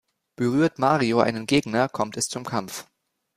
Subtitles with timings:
[0.35, 2.87] Berührt Mario einen Gegner, kommt es zum Kampf.